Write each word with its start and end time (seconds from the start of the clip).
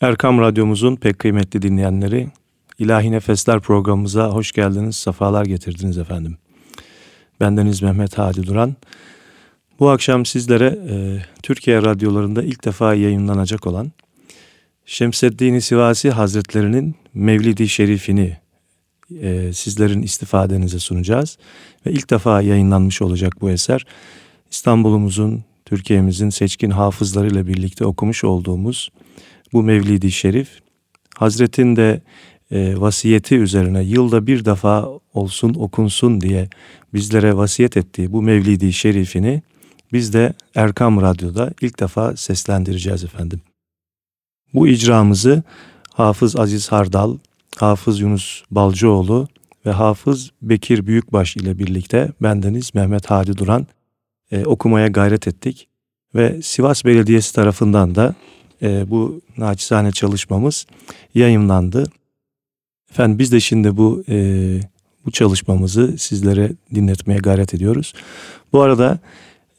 Erkam 0.00 0.40
Radyomuzun 0.40 0.96
pek 0.96 1.18
kıymetli 1.18 1.62
dinleyenleri, 1.62 2.28
İlahi 2.78 3.12
Nefesler 3.12 3.60
programımıza 3.60 4.28
hoş 4.28 4.52
geldiniz, 4.52 4.96
sefalar 4.96 5.44
getirdiniz 5.44 5.98
efendim. 5.98 6.38
Bendeniz 7.40 7.82
Mehmet 7.82 8.18
Hadi 8.18 8.46
Duran. 8.46 8.76
Bu 9.80 9.90
akşam 9.90 10.26
sizlere 10.26 10.78
e, 10.90 11.22
Türkiye 11.42 11.82
radyolarında 11.82 12.42
ilk 12.42 12.64
defa 12.64 12.94
yayınlanacak 12.94 13.66
olan 13.66 13.92
Şemseddin 14.86 15.58
Sivasi 15.58 16.10
Hazretlerinin 16.10 16.94
Mevlidi 17.14 17.68
Şerifini 17.68 18.36
e, 19.20 19.52
sizlerin 19.52 20.02
istifadenize 20.02 20.78
sunacağız. 20.78 21.38
Ve 21.86 21.92
ilk 21.92 22.10
defa 22.10 22.42
yayınlanmış 22.42 23.02
olacak 23.02 23.32
bu 23.40 23.50
eser. 23.50 23.86
İstanbul'umuzun, 24.50 25.44
Türkiye'mizin 25.64 26.30
seçkin 26.30 26.70
hafızlarıyla 26.70 27.46
birlikte 27.46 27.86
okumuş 27.86 28.24
olduğumuz 28.24 28.90
bu 29.52 29.62
Mevlidi 29.62 30.12
Şerif. 30.12 30.60
Hazretin 31.16 31.76
de 31.76 32.00
e, 32.50 32.80
vasiyeti 32.80 33.36
üzerine 33.36 33.82
yılda 33.82 34.26
bir 34.26 34.44
defa 34.44 34.88
olsun 35.14 35.54
okunsun 35.54 36.20
diye 36.20 36.48
bizlere 36.94 37.36
vasiyet 37.36 37.76
ettiği 37.76 38.12
bu 38.12 38.22
Mevlidi 38.22 38.72
Şerifini 38.72 39.42
biz 39.92 40.12
de 40.12 40.34
Erkam 40.54 41.02
Radyo'da 41.02 41.52
ilk 41.60 41.80
defa 41.80 42.16
seslendireceğiz 42.16 43.04
efendim. 43.04 43.40
Bu 44.54 44.68
icramızı 44.68 45.42
Hafız 45.92 46.36
Aziz 46.36 46.72
Hardal, 46.72 47.16
Hafız 47.56 48.00
Yunus 48.00 48.42
Balcıoğlu 48.50 49.28
ve 49.66 49.70
Hafız 49.70 50.30
Bekir 50.42 50.86
Büyükbaş 50.86 51.36
ile 51.36 51.58
birlikte 51.58 52.12
bendeniz 52.22 52.74
Mehmet 52.74 53.10
Hadi 53.10 53.36
Duran 53.36 53.66
e, 54.30 54.44
okumaya 54.44 54.86
gayret 54.86 55.28
ettik. 55.28 55.68
Ve 56.14 56.42
Sivas 56.42 56.84
Belediyesi 56.84 57.34
tarafından 57.34 57.94
da 57.94 58.14
e, 58.62 58.90
bu 58.90 59.20
naçizane 59.36 59.92
çalışmamız 59.92 60.66
yayınlandı. 61.14 61.84
Efendim 62.90 63.18
biz 63.18 63.32
de 63.32 63.40
şimdi 63.40 63.76
bu 63.76 64.04
e, 64.08 64.60
bu 65.06 65.10
çalışmamızı 65.10 65.98
sizlere 65.98 66.52
dinletmeye 66.74 67.18
gayret 67.18 67.54
ediyoruz. 67.54 67.92
Bu 68.52 68.60
arada 68.60 68.98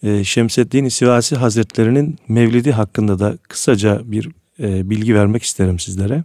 e, 0.03 0.23
Şemseddin 0.23 0.87
Sivasi 0.87 1.35
Hazretlerinin 1.35 2.17
Mevlidi 2.27 2.71
hakkında 2.71 3.19
da 3.19 3.37
kısaca 3.49 4.01
bir 4.05 4.29
e, 4.59 4.89
bilgi 4.89 5.15
vermek 5.15 5.43
isterim 5.43 5.79
sizlere. 5.79 6.23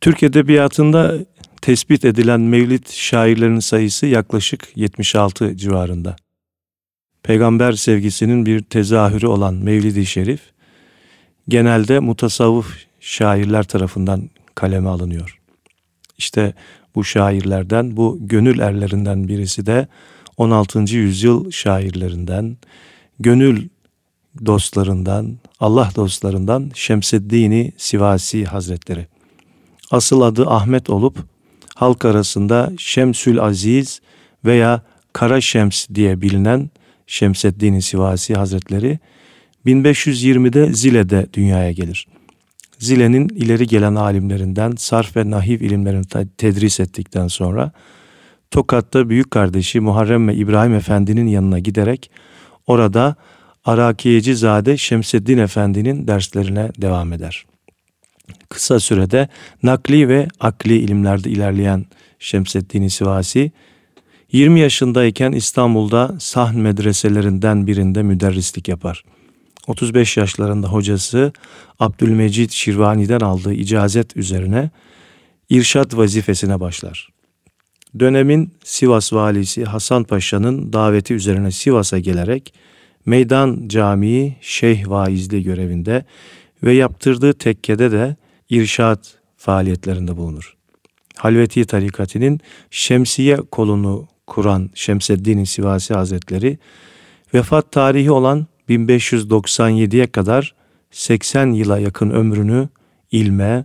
Türk 0.00 0.22
Edebiyatı'nda 0.22 1.18
tespit 1.62 2.04
edilen 2.04 2.40
mevlid 2.40 2.86
şairlerinin 2.88 3.60
sayısı 3.60 4.06
yaklaşık 4.06 4.68
76 4.76 5.56
civarında. 5.56 6.16
Peygamber 7.22 7.72
sevgisinin 7.72 8.46
bir 8.46 8.62
tezahürü 8.62 9.26
olan 9.26 9.54
Mevlid-i 9.54 10.06
Şerif, 10.06 10.40
genelde 11.50 11.98
mutasavvıf 11.98 12.76
şairler 13.00 13.62
tarafından 13.64 14.30
kaleme 14.54 14.88
alınıyor. 14.88 15.38
İşte 16.18 16.54
bu 16.94 17.04
şairlerden, 17.04 17.96
bu 17.96 18.18
gönül 18.20 18.58
erlerinden 18.58 19.28
birisi 19.28 19.66
de 19.66 19.88
16. 20.36 20.78
yüzyıl 20.96 21.50
şairlerinden, 21.50 22.56
gönül 23.18 23.68
dostlarından, 24.46 25.38
Allah 25.60 25.90
dostlarından 25.96 26.70
Şemseddin 26.74 27.74
Sivasi 27.76 28.44
Hazretleri. 28.44 29.06
Asıl 29.90 30.20
adı 30.20 30.46
Ahmet 30.46 30.90
olup 30.90 31.18
halk 31.74 32.04
arasında 32.04 32.72
Şemsül 32.78 33.40
Aziz 33.40 34.00
veya 34.44 34.82
Kara 35.12 35.40
Şems 35.40 35.88
diye 35.94 36.20
bilinen 36.20 36.70
Şemseddin 37.06 37.80
Sivasi 37.80 38.34
Hazretleri 38.34 38.98
1520'de 39.66 40.72
Zile'de 40.72 41.26
dünyaya 41.32 41.72
gelir. 41.72 42.06
Zile'nin 42.78 43.28
ileri 43.28 43.66
gelen 43.66 43.94
alimlerinden 43.94 44.72
sarf 44.76 45.16
ve 45.16 45.30
nahiv 45.30 45.60
ilimlerini 45.60 46.04
tedris 46.38 46.80
ettikten 46.80 47.28
sonra 47.28 47.72
Tokat'ta 48.50 49.08
büyük 49.08 49.30
kardeşi 49.30 49.80
Muharrem 49.80 50.28
ve 50.28 50.34
İbrahim 50.34 50.74
Efendi'nin 50.74 51.26
yanına 51.26 51.58
giderek 51.58 52.10
orada 52.66 53.16
Arakiyeci 53.64 54.36
Zade 54.36 54.76
Şemseddin 54.76 55.38
Efendi'nin 55.38 56.06
derslerine 56.06 56.70
devam 56.78 57.12
eder. 57.12 57.46
Kısa 58.48 58.80
sürede 58.80 59.28
nakli 59.62 60.08
ve 60.08 60.28
akli 60.40 60.78
ilimlerde 60.78 61.30
ilerleyen 61.30 61.86
Şemseddin 62.18 62.88
Sivasi 62.88 63.52
20 64.32 64.60
yaşındayken 64.60 65.32
İstanbul'da 65.32 66.16
sahn 66.18 66.58
medreselerinden 66.58 67.66
birinde 67.66 68.02
müderrislik 68.02 68.68
yapar. 68.68 69.04
35 69.66 70.16
yaşlarında 70.16 70.68
hocası 70.68 71.32
Abdülmecid 71.78 72.50
Şirvani'den 72.50 73.20
aldığı 73.20 73.52
icazet 73.54 74.16
üzerine 74.16 74.70
irşat 75.48 75.96
vazifesine 75.96 76.60
başlar. 76.60 77.08
Dönemin 77.98 78.54
Sivas 78.64 79.12
valisi 79.12 79.64
Hasan 79.64 80.04
Paşa'nın 80.04 80.72
daveti 80.72 81.14
üzerine 81.14 81.50
Sivas'a 81.50 81.98
gelerek 81.98 82.54
Meydan 83.06 83.68
Camii 83.68 84.36
Şeyh 84.40 84.88
Vaizli 84.88 85.42
görevinde 85.42 86.04
ve 86.62 86.72
yaptırdığı 86.72 87.32
tekkede 87.32 87.92
de 87.92 88.16
irşat 88.50 89.14
faaliyetlerinde 89.36 90.16
bulunur. 90.16 90.56
Halveti 91.16 91.64
tarikatinin 91.64 92.40
Şemsiye 92.70 93.36
kolunu 93.36 94.08
kuran 94.26 94.70
Şemseddin 94.74 95.44
Sivasi 95.44 95.94
Hazretleri 95.94 96.58
vefat 97.34 97.72
tarihi 97.72 98.10
olan 98.10 98.46
1597'ye 98.70 100.06
kadar 100.06 100.54
80 100.90 101.52
yıla 101.52 101.78
yakın 101.78 102.10
ömrünü 102.10 102.68
ilme, 103.12 103.64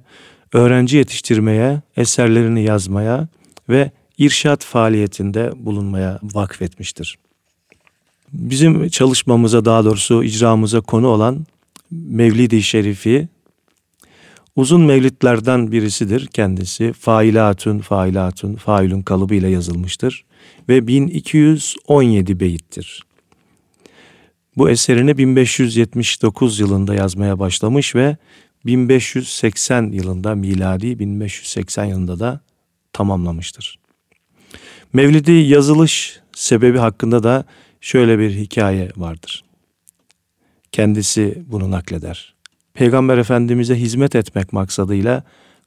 öğrenci 0.53 0.97
yetiştirmeye, 0.97 1.81
eserlerini 1.97 2.63
yazmaya 2.63 3.27
ve 3.69 3.91
irşat 4.17 4.63
faaliyetinde 4.63 5.51
bulunmaya 5.55 6.19
vakfetmiştir. 6.23 7.17
Bizim 8.33 8.89
çalışmamıza 8.89 9.65
daha 9.65 9.85
doğrusu 9.85 10.23
icramıza 10.23 10.81
konu 10.81 11.07
olan 11.07 11.45
Mevlid-i 11.91 12.63
Şerifi 12.63 13.27
uzun 14.55 14.81
mevlitlerden 14.81 15.71
birisidir 15.71 16.27
kendisi. 16.27 16.93
Failatun, 16.93 17.79
failatun, 17.79 18.55
failun 18.55 19.01
kalıbıyla 19.01 19.49
yazılmıştır 19.49 20.25
ve 20.69 20.87
1217 20.87 22.39
beyittir. 22.39 23.03
Bu 24.57 24.69
eserini 24.69 25.17
1579 25.17 26.59
yılında 26.59 26.95
yazmaya 26.95 27.39
başlamış 27.39 27.95
ve 27.95 28.17
1580 28.65 29.91
yılında 29.91 30.35
miladi 30.35 30.99
1580 30.99 31.85
yılında 31.85 32.19
da 32.19 32.39
tamamlamıştır. 32.93 33.79
Mevlidi 34.93 35.31
yazılış 35.31 36.19
sebebi 36.33 36.77
hakkında 36.77 37.23
da 37.23 37.45
şöyle 37.81 38.19
bir 38.19 38.31
hikaye 38.31 38.91
vardır. 38.97 39.43
Kendisi 40.71 41.43
bunu 41.47 41.71
nakleder. 41.71 42.35
Peygamber 42.73 43.17
Efendimiz'e 43.17 43.75
hizmet 43.75 44.15
etmek 44.15 44.53
maksadıyla 44.53 45.23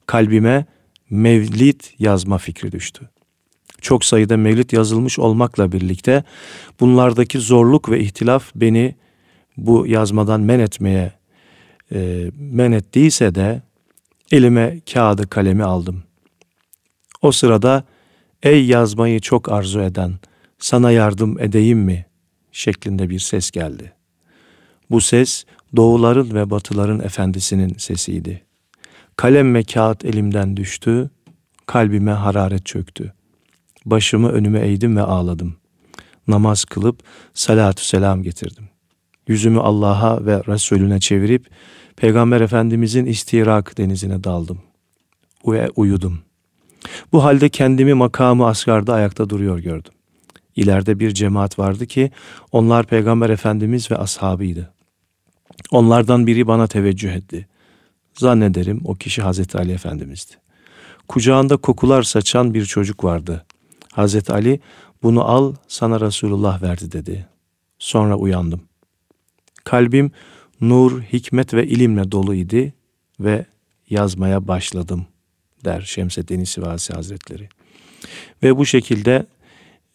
kalbime 0.07 0.67
mevlid 1.11 1.81
yazma 1.99 2.39
fikri 2.39 2.73
düştü 2.73 3.11
çok 3.81 4.05
sayıda 4.05 4.37
mevlid 4.37 4.71
yazılmış 4.73 5.19
olmakla 5.19 5.73
birlikte 5.73 6.25
bunlardaki 6.81 7.39
zorluk 7.39 7.91
ve 7.91 8.01
ihtilaf 8.01 8.51
beni 8.55 8.95
bu 9.57 9.87
yazmadan 9.87 10.41
men 10.41 10.59
etmeye 10.59 11.13
e, 11.93 12.31
men 12.39 12.73
ettiyse 12.73 13.35
de 13.35 13.63
elime 14.33 14.81
kağıdı 14.93 15.29
kalemi 15.29 15.65
aldım. 15.65 16.03
O 17.23 17.33
sırada 17.33 17.85
ey 18.43 18.67
yazmayı 18.67 19.21
çok 19.21 19.53
arzu 19.53 19.81
eden 19.81 20.13
sana 20.59 20.91
yardım 20.91 21.41
edeyim 21.41 21.79
mi 21.79 22.07
şeklinde 22.53 23.11
bir 23.11 23.19
ses 23.19 23.51
geldi. 23.51 23.93
Bu 24.91 25.01
ses 25.01 25.45
doğuların 25.77 26.35
ve 26.35 26.51
batıların 26.51 27.01
efendisinin 27.01 27.75
sesiydi. 27.79 28.43
Kalem 29.17 29.55
ve 29.55 29.63
kağıt 29.63 30.05
elimden 30.05 30.57
düştü, 30.57 31.11
kalbime 31.67 32.11
hararet 32.11 32.67
çöktü. 32.67 33.13
Başımı 33.87 34.29
önüme 34.29 34.61
eğdim 34.61 34.97
ve 34.97 35.03
ağladım. 35.03 35.57
Namaz 36.29 36.65
kılıp 36.65 37.03
salatü 37.35 37.85
selam 37.85 38.23
getirdim. 38.23 38.69
Yüzümü 39.29 39.61
Allah'a 39.61 40.27
ve 40.27 40.43
Resulüne 40.49 41.01
çevirip 41.01 41.51
Peygamber 41.97 42.41
Efendimizin 42.41 43.07
istirak 43.07 43.79
denizine 43.79 44.25
daldım. 44.25 44.59
Ve 45.47 45.71
uyudum. 45.77 46.19
Bu 47.13 47.25
halde 47.25 47.49
kendimi 47.49 47.95
makamı 47.95 48.47
asgarda 48.47 48.95
ayakta 48.95 49.31
duruyor 49.31 49.59
gördüm. 49.59 49.93
İleride 50.57 51.01
bir 51.01 51.11
cemaat 51.11 51.59
vardı 51.59 51.87
ki 51.87 52.11
onlar 52.53 52.87
Peygamber 52.87 53.31
Efendimiz 53.31 53.91
ve 53.91 53.97
ashabıydı. 53.97 54.73
Onlardan 55.71 56.27
biri 56.27 56.47
bana 56.47 56.67
teveccüh 56.67 57.13
etti. 57.13 57.47
Zannederim 58.15 58.81
o 58.85 58.95
kişi 58.95 59.23
Hazreti 59.23 59.59
Ali 59.59 59.73
Efendimiz'di. 59.73 60.35
Kucağında 61.09 61.57
kokular 61.57 62.03
saçan 62.03 62.55
bir 62.55 62.65
çocuk 62.65 63.05
vardı. 63.05 63.47
Hazreti 63.99 64.33
Ali 64.33 64.61
bunu 65.03 65.25
al 65.25 65.55
sana 65.69 66.01
Resulullah 66.01 66.63
verdi 66.63 66.93
dedi. 66.93 67.27
Sonra 67.79 68.17
uyandım. 68.17 68.61
Kalbim 69.65 70.13
nur, 70.61 71.03
hikmet 71.03 71.55
ve 71.55 71.67
ilimle 71.67 72.13
dolu 72.13 72.35
idi. 72.35 72.75
ve 73.21 73.47
yazmaya 73.91 74.49
başladım 74.49 75.07
der 75.65 75.81
Şemseddin 75.81 76.45
Sivasi 76.45 76.93
Hazretleri. 76.93 77.49
Ve 78.43 78.57
bu 78.57 78.67
şekilde 78.67 79.27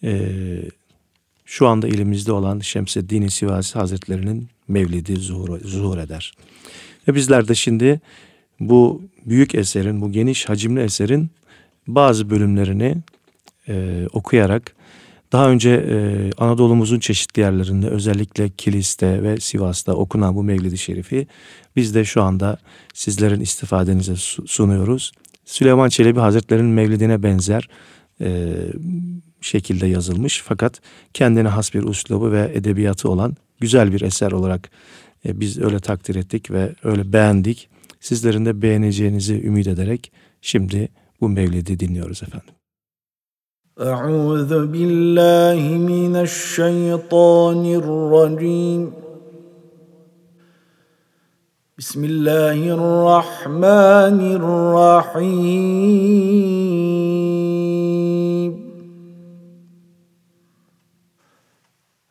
e, 0.04 0.30
şu 1.46 1.68
anda 1.68 1.88
elimizde 1.88 2.32
olan 2.32 2.60
Şemseddin 2.60 3.28
Sivasi 3.28 3.80
Hazretlerinin 3.80 4.50
mevlidi 4.68 5.16
zuhur, 5.16 5.60
zuhur 5.60 5.98
eder. 5.98 6.34
Ve 7.08 7.16
bizler 7.16 7.48
de 7.48 7.56
şimdi 7.56 8.02
bu 8.60 9.02
büyük 9.26 9.56
eserin, 9.56 10.02
bu 10.02 10.12
geniş 10.12 10.50
hacimli 10.50 10.82
eserin 10.82 11.30
bazı 11.88 12.30
bölümlerini 12.30 12.98
e, 13.68 14.08
okuyarak 14.14 14.76
daha 15.32 15.50
önce 15.50 15.70
e, 15.70 16.30
Anadolu'muzun 16.38 17.00
çeşitli 17.00 17.40
yerlerinde 17.40 17.88
özellikle 17.88 18.50
Kilis'te 18.50 19.24
ve 19.24 19.40
Sivas'ta 19.40 19.94
okunan 19.94 20.36
bu 20.36 20.44
Mevlid-i 20.44 20.78
Şerif'i 20.78 21.28
biz 21.76 21.96
de 21.96 22.06
şu 22.06 22.22
anda 22.22 22.58
sizlerin 22.94 23.40
istifadenize 23.40 24.16
sunuyoruz. 24.46 25.12
Süleyman 25.46 25.90
Çelebi 25.90 26.20
Hazretleri'nin 26.20 26.70
Mevlidine 26.70 27.24
benzer 27.24 27.70
e, 28.22 28.54
şekilde 29.42 29.88
yazılmış 29.88 30.42
fakat 30.46 30.82
kendine 31.14 31.48
has 31.48 31.74
bir 31.74 31.84
uslubu 31.84 32.32
ve 32.32 32.52
edebiyatı 32.54 33.10
olan 33.10 33.36
güzel 33.60 33.94
bir 33.94 34.02
eser 34.02 34.32
olarak 34.32 34.72
e, 35.26 35.40
biz 35.40 35.60
öyle 35.60 35.80
takdir 35.80 36.16
ettik 36.16 36.52
ve 36.52 36.76
öyle 36.84 37.14
beğendik. 37.14 37.70
Sizlerin 38.00 38.46
de 38.46 38.62
beğeneceğinizi 38.62 39.42
ümit 39.44 39.68
ederek 39.68 40.12
şimdi 40.42 40.90
bu 41.22 41.30
Mevlid'i 41.30 41.80
dinliyoruz 41.80 42.24
efendim. 42.24 42.53
أعوذ 43.82 44.70
بالله 44.70 45.78
من 45.78 46.16
الشيطان 46.16 47.66
الرجيم. 47.66 48.94
بسم 51.78 52.06
الله 52.06 52.70
الرحمن 52.70 54.20
الرحيم. 54.38 55.54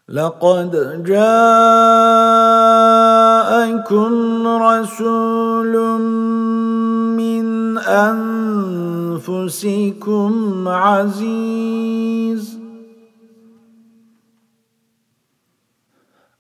لقد 0.09 1.03
جاءكم 1.07 2.03
رسول 4.47 6.01
من 7.17 7.79
أنفسكم 9.29 10.69
عزيز. 10.69 12.59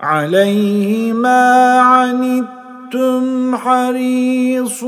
عليه 0.00 1.12
ما 1.12 1.78
عنتم 1.80 3.56
حريص 3.56 4.84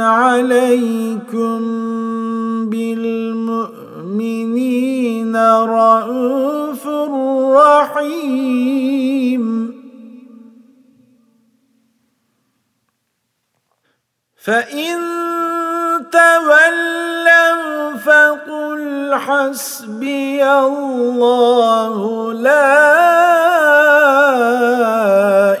عليكم 0.00 1.60
بالمؤمنين 2.70 3.76
رؤوف 5.36 6.86
رحيم. 7.56 8.68
فإن 14.36 14.98
تولوا 16.12 17.96
فقل 17.96 19.14
حسبي 19.14 20.44
الله 20.44 22.32
لا 22.32 22.78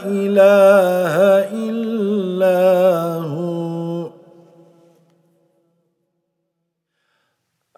إله 0.06 1.14
إلا 1.52 2.60
هو. 3.24 4.10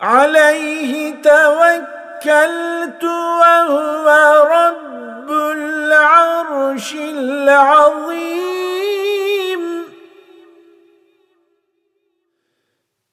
عليه 0.00 1.22
توكلت 1.22 3.04
وهو 3.04 4.06
رب 4.50 5.30
العرش 5.30 6.94
العظيم. 6.94 8.69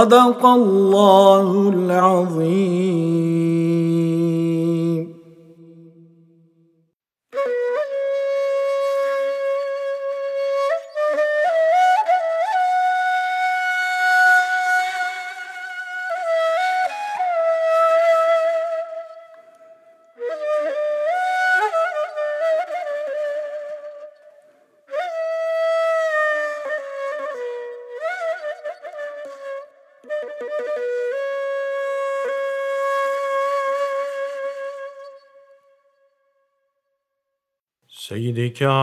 صدق 0.00 0.46
الله 0.46 1.72
العظيم. 1.74 2.89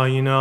Kainat. 0.08 0.38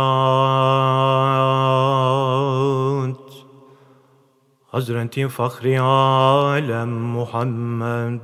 Hazreti 4.71 5.27
Fahri 5.27 5.75
Alem 5.77 6.89
Muhammed 7.15 8.21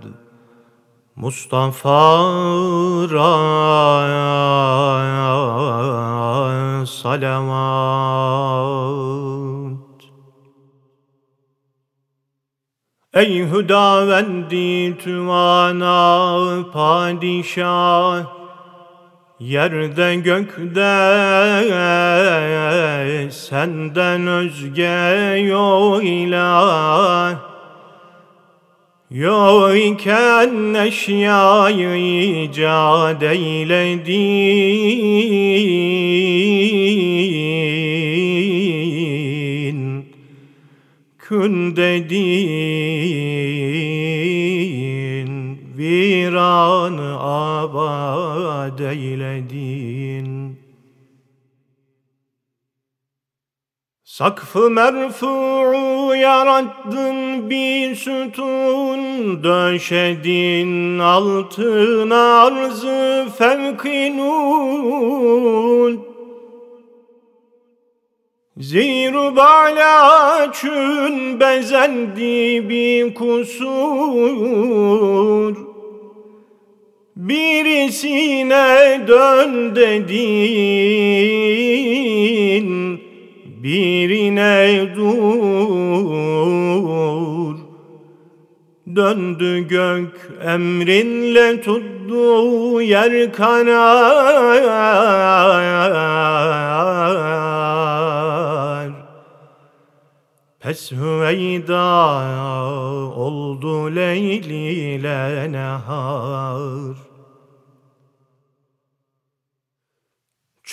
Mustafa 1.15 2.01
salavat. 6.85 7.63
Ey 13.13 13.33
hüdavendi 13.51 14.97
tüvana 14.97 16.71
padişah 16.73 18.42
Yerde 19.43 20.15
gökte 20.15 20.93
senden 23.31 24.27
özge 24.27 25.37
yok 25.47 26.03
ilah 26.03 27.35
Yok 29.11 29.75
iken 29.77 30.73
eşyayı 30.73 32.43
icat 32.43 33.23
eyledin. 33.23 34.03
Kün 41.19 41.75
dedin 41.75 43.32
hicranı 46.53 47.19
abad 47.19 48.79
eyledin. 48.79 50.59
Sakfı 54.03 54.69
merfu'u 54.69 56.15
yarattın 56.15 57.49
bir 57.49 57.95
sütun 57.95 59.43
döşedin 59.43 60.99
altına 60.99 62.43
arzı 62.43 63.27
fevkinun. 63.37 64.53
Zir 68.57 69.13
bala 69.13 70.51
bezendi 71.39 72.69
bir 72.69 73.13
kusur 73.13 74.33
Birisine 77.15 79.01
dön 79.07 79.75
dedin 79.75 80.33
Birine 83.63 84.89
dur. 84.95 86.13
Döndü 88.95 89.67
gök 89.67 90.31
emrinle 90.45 91.61
tuttu 91.61 92.81
yer 92.81 93.33
kanar 93.33 94.63
Pes 100.59 100.91
hüveyda 100.91 101.83
oldu 103.15 103.95
leyli 103.95 104.69
ile 104.95 105.51
nehar 105.51 107.02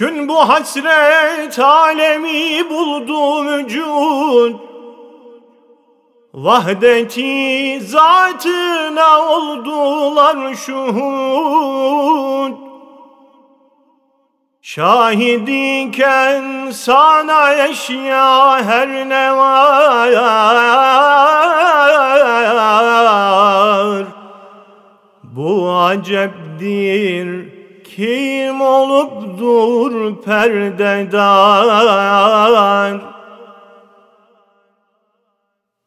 Çün 0.01 0.29
bu 0.29 0.49
hasret 0.49 1.59
alemi 1.59 2.71
buldu 2.71 3.45
vücud. 3.45 4.55
Vahdeti 6.35 7.81
zatına 7.81 9.21
oldular 9.29 10.55
şuhud. 10.55 12.53
Şahidiken 14.63 16.45
sana 16.71 17.55
eşya 17.55 18.65
her 18.65 19.09
ne 19.09 19.37
var? 19.37 20.15
Bu 25.23 25.71
acepdir 25.73 27.50
kim 28.01 28.61
olup 28.61 29.39
dur 29.39 30.23
perdedar? 30.25 31.21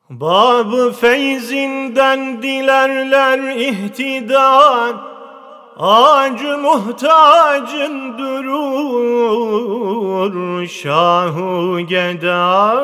Babı 0.10 0.92
feyzinden 1.02 2.42
dilerler 2.42 3.40
ihtidar. 3.56 4.96
Acı 5.80 6.58
muhtacın 6.58 8.18
durur 8.18 9.54
şahu 10.68 11.80
gedar 11.80 12.84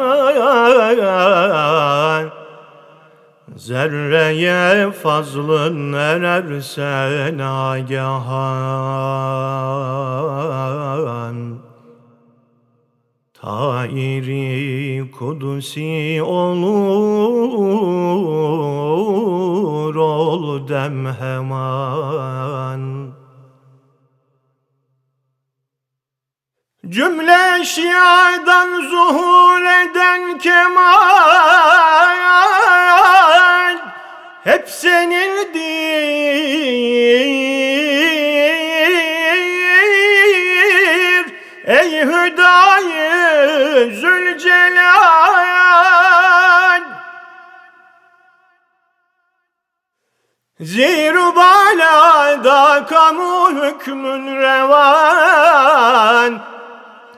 Zerreye 3.60 4.92
fazlın 4.92 5.94
ererse 5.94 7.38
nagahan 7.38 8.40
Tairi 13.34 15.12
kudusi 15.12 16.22
olur 16.24 16.66
ol 19.96 20.68
dem 20.68 21.06
Cümle 26.90 27.60
eşyadan 27.62 28.90
zuhur 28.90 29.62
eden 29.62 30.38
kemal 30.38 30.90
Hep 34.44 34.70
senindir 34.70 35.50
Ey 41.66 42.06
Hüdayi 42.06 43.96
Zülcelal. 43.96 45.00
Zir 50.60 51.16
balada 51.16 52.86
kamu 52.86 53.52
hükmün 53.52 54.42
revan 54.42 56.40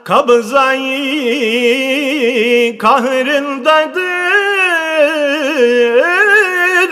Kabzayı 0.04 1.58
kahrındadır 2.78 4.32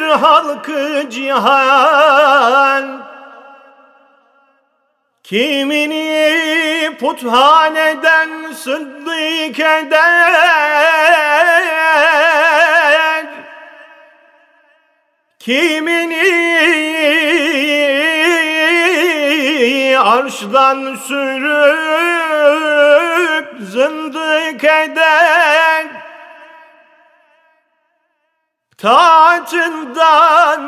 halkı 0.08 1.06
cihan. 1.10 3.00
Kimini 5.22 6.96
puthaneden 7.00 8.52
sıddık 8.52 9.60
eder? 9.60 10.40
Kimini 15.38 16.20
arşdan 19.98 20.94
sürüp 22.40 23.48
zındık 23.60 24.64
eder 24.64 25.86
Taatından 28.78 30.60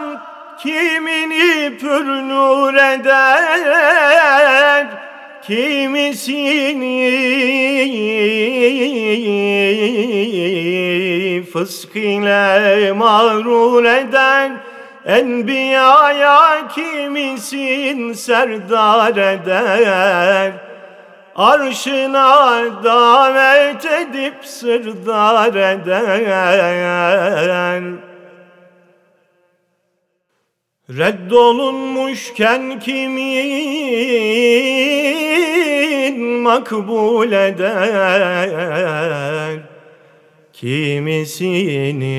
kimini 0.62 1.78
pür 1.78 2.04
nur 2.04 2.74
eder? 2.74 3.42
Kimisini 5.42 7.02
fısk 11.52 11.96
ile 11.96 12.92
mağrur 12.92 13.84
eder? 13.84 14.52
Enbiyaya 15.06 16.68
kimisin 16.68 18.12
serdar 18.12 19.16
eder 19.16 20.71
Arşına 21.36 22.64
davet 22.84 23.84
edip 23.84 24.34
sırdar 24.44 25.54
eder. 25.54 26.22
Reddolunmuşken 30.90 32.80
kimin 32.80 33.22
makbul 36.20 37.32
eder? 37.32 38.52
Kimisini 40.52 42.12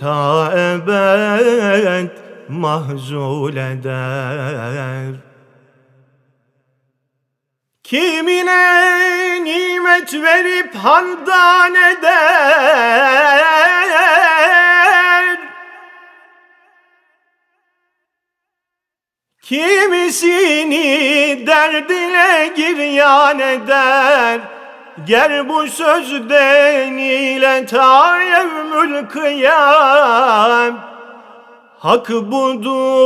ta 0.00 0.52
ebed 0.52 2.10
mahzul 2.48 3.56
eder 3.56 5.14
Kimine 7.94 9.44
nimet 9.44 10.14
verip 10.14 10.74
handan 10.74 11.74
eder? 11.74 13.44
Kimisini 19.42 20.86
derdine 21.46 22.52
giryan 22.56 23.38
eder? 23.38 24.40
Ger 25.06 25.48
bu 25.48 25.66
sözden 25.66 26.92
ile 26.92 27.66
ta 27.66 28.22
yevmül 28.22 29.08
kıyam 29.08 30.78
Hak 31.78 32.10
budur 32.10 33.04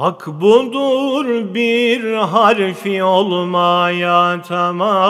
Hak 0.00 0.26
budur 0.26 1.54
bir 1.54 2.14
harfi 2.14 3.04
olmaya 3.04 4.42
tamam. 4.48 5.00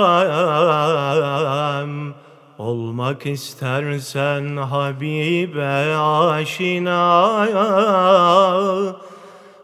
Olmak 2.59 3.27
istersen 3.27 4.57
Habibe 4.57 5.97
aşina. 5.97 7.47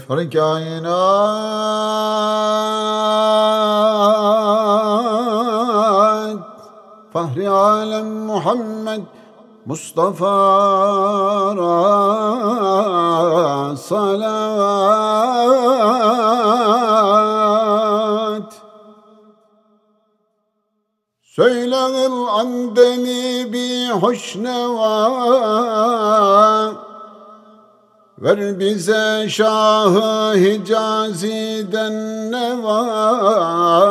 Mefhar 0.09 0.31
kainat 0.31 0.87
Fahri 7.13 7.47
alem 7.49 8.07
Muhammed 8.27 9.03
Mustafa 9.67 10.37
salavat 13.77 14.47
Söylenir 21.23 22.13
andeni 22.29 23.53
bir 23.53 23.91
hoşneva 23.91 24.97
Ver 28.19 28.61
bize 28.61 29.27
Şahı 29.29 30.35
Hicazi'den 30.37 31.93
ne 32.33 32.63
var? 32.63 33.87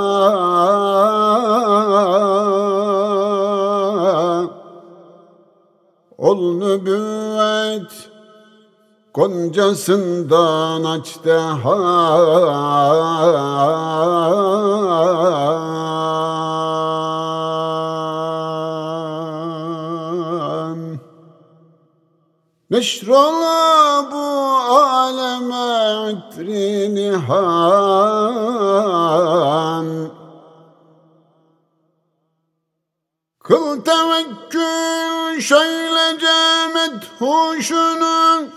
Ol 6.17 6.57
nübüvvet 6.57 8.09
Goncasından 9.13 10.83
aç 10.83 11.15
deha 11.25 12.45
Neşrola 22.69 24.11
bu 24.11 24.17
aleme 24.73 26.11
ütri 26.11 27.11
han 27.27 28.65
Kıl 33.43 33.81
tevekkül 33.81 35.41
şöylece 35.41 36.67
methuşunu 36.73 38.47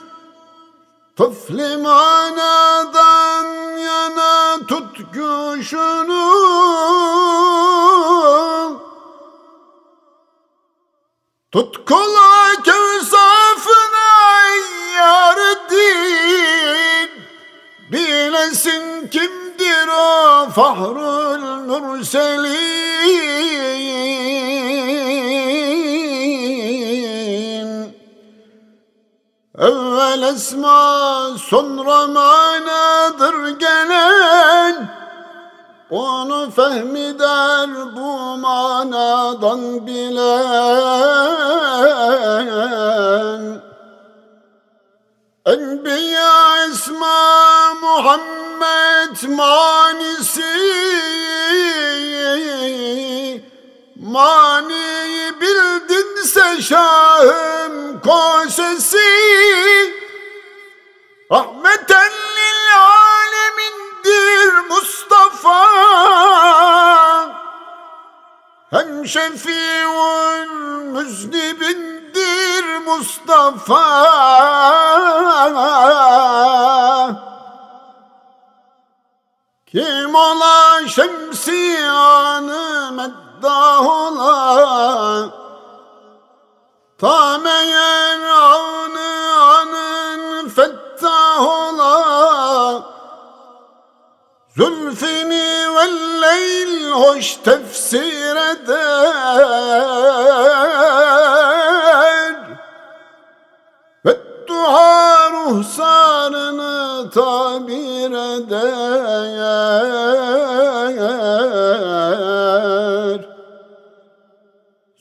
Tıfli 1.17 1.77
manadan 1.77 3.47
yana 3.77 4.67
tut 4.67 5.13
güşünü 5.13 6.29
Tut 11.53 11.85
kola 11.89 12.63
kevsafına 12.65 13.38
fahrul 20.59 21.45
murselin. 21.67 22.59
Evvel 29.59 30.23
esma 30.23 31.29
sonra 31.39 32.07
manadır 32.07 33.59
gelen. 33.59 34.89
Onu 35.91 36.51
fehmider 36.51 37.71
bu 37.97 38.37
manadan 38.37 39.87
bilen. 39.87 40.19
Enbiya 45.47 46.67
isma 46.67 47.75
Muhammed 47.81 48.48
manisi 49.29 50.43
Mani 53.97 55.41
bildinse 55.41 56.63
şahım 56.63 58.01
kosesi 58.01 58.99
Rahmeten 61.33 62.13
lil 62.37 62.69
alemindir 63.29 64.53
Mustafa. 64.69 65.65
Hem 68.71 69.07
şefiun 69.07 70.49
müznibindir 70.93 72.79
Mustafa 72.87 73.85
Kim 79.73 80.15
ola 80.15 80.89
şemsiyanı 80.89 82.53
meddah 82.93 83.87
ola 83.87 85.31
Ta 86.99 87.39
meğer 87.39 88.21
anı 88.21 89.35
anın 89.43 90.49
fettah 90.49 91.47
ola 91.47 92.83
Zülfini 94.57 95.75
ve 95.77 95.87
leyl 96.23 96.91
hoş 96.91 97.37
tefsir 97.37 98.37
eder. 98.37 98.89
Ve 104.05 104.17
duha 104.47 105.08
ruhsarını 105.49 107.11
tabir 107.11 108.11
eder. 108.11 108.69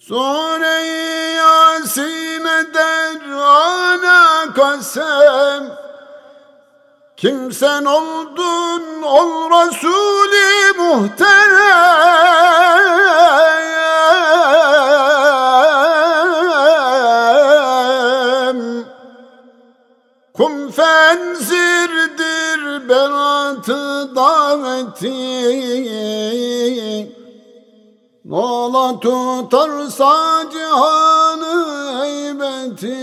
Sure-i 0.07 1.35
Yasin 1.35 2.45
eder 2.45 3.21
ana 3.39 4.53
kasem. 4.53 5.63
Kimsen 7.17 7.85
oldun 7.85 9.01
ol 9.03 9.49
Resulü 9.49 10.77
muhterem 10.77 12.37
beratı 22.89 24.15
daveti 24.15 25.47
Nola 28.25 28.99
tutarsa 28.99 30.43
cihanı 30.51 31.55
heybeti 32.01 32.97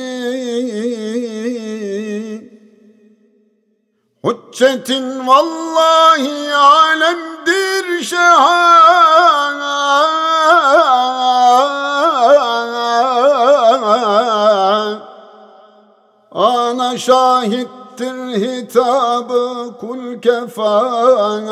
Hüccetin 4.24 5.26
vallahi 5.26 6.54
alemdir 6.54 8.02
şehaat 8.02 8.74
Ana 16.34 16.98
şahit 16.98 17.68
şahittir 17.98 18.40
hitabı 18.40 19.78
kul 19.80 20.20
kefan 20.20 21.46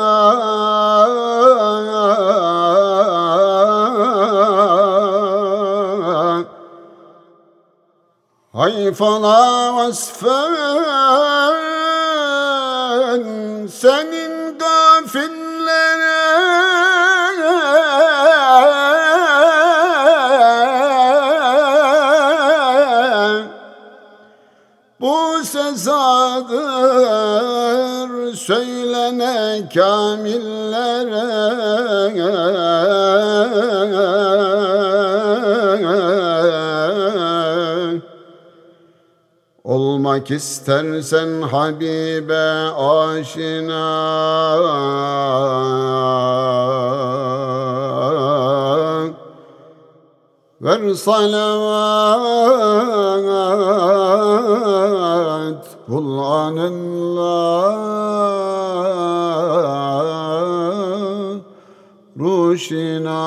Hayfana 8.53 9.75
vasfen 9.75 10.53
senin 13.67 14.22
kamillere. 29.73 31.43
Olmak 39.63 40.31
istersen 40.31 41.41
Habibe 41.41 42.69
aşina. 42.75 43.83
Ver 50.63 50.93
salavat 50.93 51.33
kul 55.87 56.19
anıllah 56.19 57.92
ruşina 62.53 63.23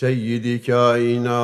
Seyyidi 0.00 0.56
kainat. 0.66 1.36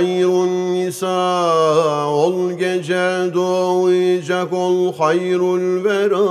hayrun 0.00 0.74
nisa 0.74 2.08
Ol 2.08 2.52
gece 2.52 3.34
doğacak 3.34 4.52
ol 4.52 4.92
hayrul 4.98 5.84
vera. 5.84 6.30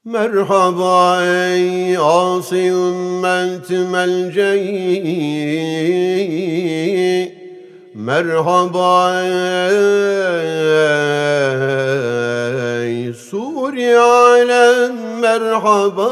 Merhaba 0.06 1.24
ey 1.26 1.98
asi 1.98 2.68
ümmet 2.68 3.70
melceği 3.70 5.14
Merhaba 7.96 9.22
ey 12.84 13.14
Suri 13.14 13.98
alem 14.00 14.96
merhaba 15.20 16.10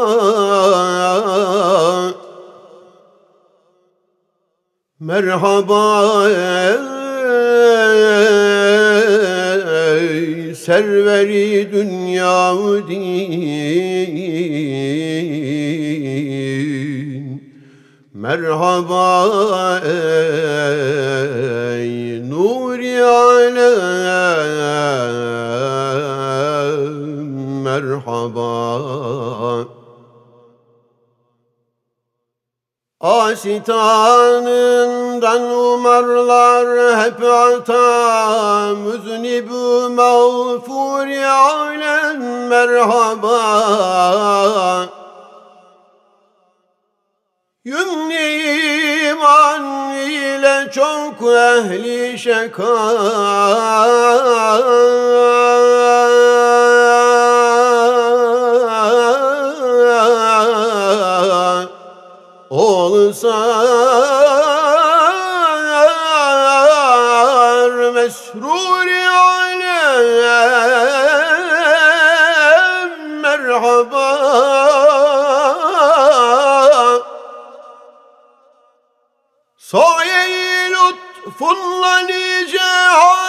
Merhaba 5.02 6.30
ey 9.90 10.54
serveri 10.54 11.66
dünya 11.72 12.54
din 12.86 13.02
Merhaba 18.14 19.82
ey 19.82 22.22
nuri 22.30 23.02
alem 23.02 23.58
merhaba. 27.66 29.81
Asitanından 33.02 33.92
umarlar 35.42 36.98
hep 37.00 37.24
ata 37.24 38.76
Müznibü 38.76 39.90
mağfuri 39.96 41.28
alem 41.28 42.48
merhaba. 42.48 43.42
Yümni 47.66 48.42
iman 49.10 49.94
ile 49.96 50.72
çok 50.72 51.22
ehli 51.22 52.20
şeka 52.20 52.92
olsar 63.12 63.52
mesruri 67.94 69.10
alem 69.10 69.52
merhaba. 73.22 74.10
Saye-i 79.58 80.70
lütfunla 80.74 81.96
nice 82.00 82.70
hamilin 83.00 83.21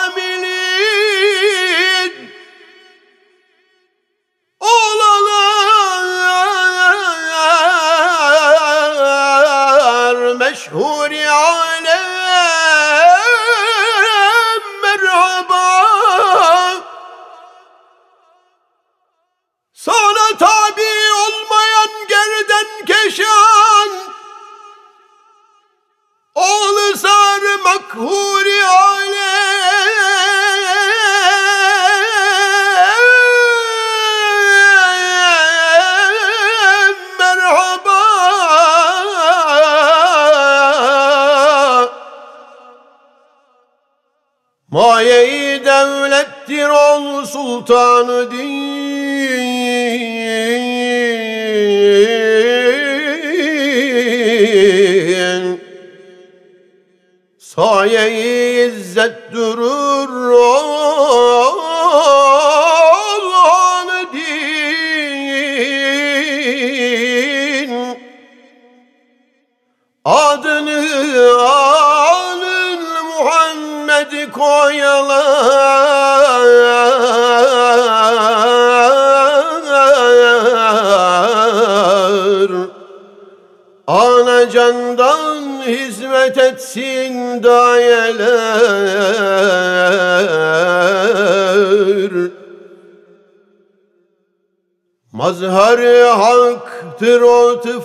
haktır 97.53 97.81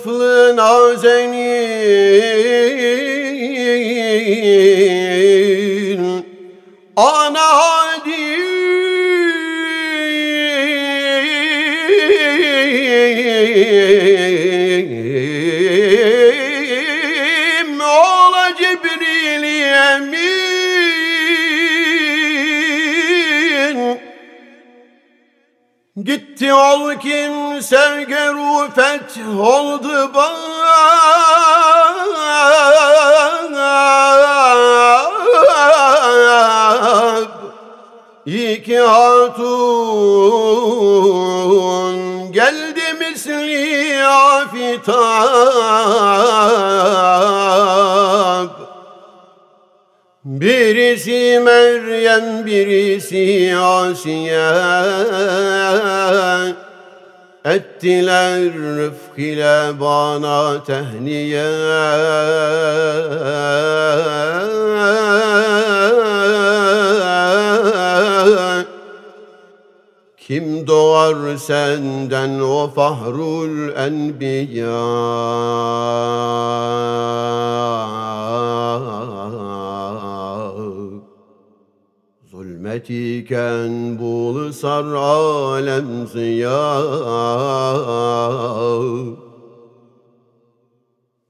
o 0.56 0.96
Gitti 26.38 26.52
ol 26.54 26.94
kimse 26.94 28.04
gerufet 28.08 29.18
oldu 29.40 30.14
bab 30.14 30.38
İki 38.26 38.78
hatun 38.78 39.48
geldi 42.32 42.92
misli 42.98 44.04
afitab 44.06 45.48
Birisi 50.40 51.40
Meryem, 51.44 52.46
birisi 52.46 53.56
Asiye. 53.56 54.52
Ettiler 57.44 58.52
rıfk 58.54 59.18
ile 59.18 59.80
bana 59.80 60.64
tehniye. 60.64 61.50
Kim 70.18 70.66
doğar 70.66 71.36
senden 71.36 72.40
o 72.40 72.70
fahrul 72.74 73.76
enbiya 73.76 74.78
Zulmetiken 82.68 83.98
bulsar 83.98 84.84
alem 84.84 86.06
ziya 86.06 86.82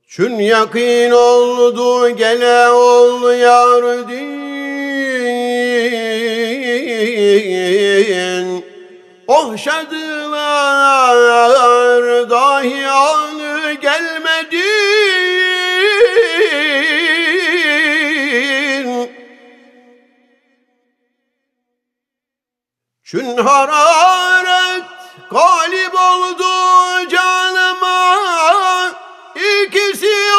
Çün 0.09 0.35
yakin 0.35 1.11
oldu 1.11 2.09
gele 2.17 2.69
ol 2.69 3.33
yar 3.33 4.09
din. 4.09 4.39
Ohşadılar 9.29 10.41
dahi 12.31 12.87
anı 12.87 13.73
gelmedin 13.73 15.28
Çün 23.11 23.37
hararet 23.37 24.85
galip 25.31 25.95
oldu 25.95 27.09
canıma. 27.11 28.15
İkisi 29.35 30.38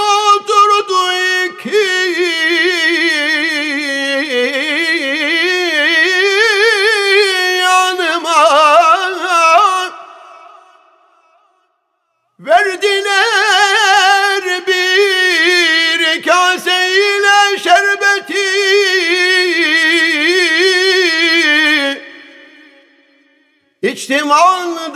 İçtimaldan 24.10 24.95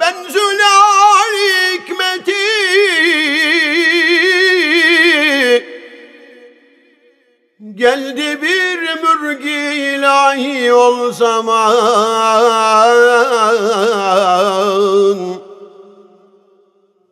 benzüler 0.00 1.32
hikmeti. 1.72 2.32
Geldi 7.74 8.42
bir 8.42 9.02
mürgi 9.02 9.60
ilahi 9.80 10.72
ol 10.72 11.12
zaman. 11.12 11.74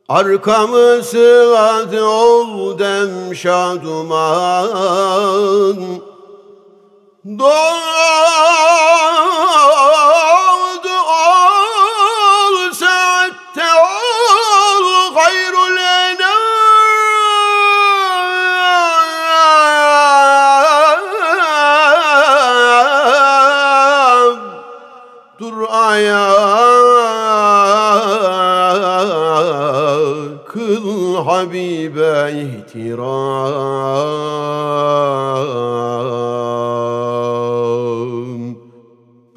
Arkamı 0.09 1.03
sıvat 1.05 1.94
ol 1.94 2.79
dem 2.79 3.35
şaduman 3.35 4.66
Doğan 7.38 9.02
ihtiram 32.74 34.32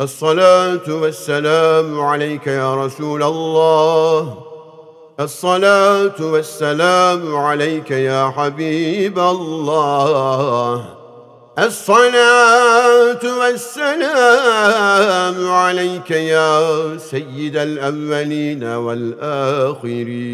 الصلاة 0.05 0.87
والسلام 0.87 1.99
عليك 1.99 2.47
يا 2.47 2.75
رسول 2.85 3.23
الله. 3.23 4.37
الصلاة 5.19 6.19
والسلام 6.19 7.35
عليك 7.35 7.91
يا 7.91 8.33
حبيب 8.37 9.19
الله. 9.19 10.85
الصلاة 11.59 13.23
والسلام 13.39 15.37
عليك 15.51 16.11
يا 16.11 16.97
سيد 16.97 17.57
الأولين 17.57 18.63
والآخرين. 18.63 20.25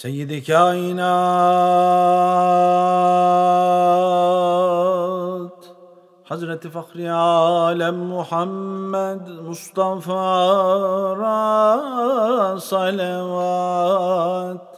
Seyyid-i 0.00 0.40
Kainat 0.40 1.04
Hazreti 6.24 6.68
Fahri 6.76 7.06
Alem 7.06 7.98
Muhammed 8.14 9.24
Mustafa'ra 9.44 11.36
salavat 12.70 14.68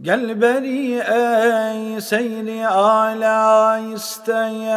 Gel 0.00 0.40
beri 0.40 0.84
ey 0.96 2.00
seyri 2.00 2.60
ala 2.66 3.78
isteyen 3.94 4.72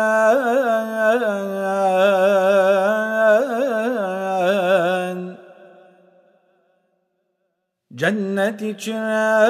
Cennet 7.95 8.61
içine 8.61 9.41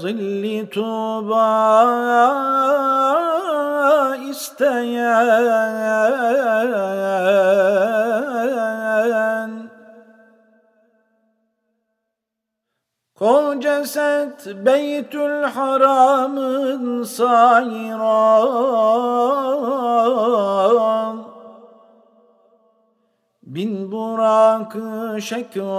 zilli 0.00 0.70
tuba 0.70 1.36
isteyen 4.30 5.64
Kol 13.18 13.60
ceset 13.60 14.46
Beytül 14.66 15.42
Haram'ın 15.42 17.02
sayran 17.04 18.04
Bin 23.54 23.92
burakı 23.92 25.22
şekva 25.22 25.70